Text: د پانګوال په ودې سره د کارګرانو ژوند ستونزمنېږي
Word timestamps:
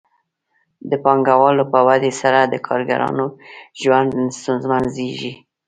د 0.89 0.91
پانګوال 1.03 1.57
په 1.71 1.79
ودې 1.87 2.11
سره 2.21 2.39
د 2.43 2.55
کارګرانو 2.67 3.25
ژوند 3.81 4.11
ستونزمنېږي 4.39 5.33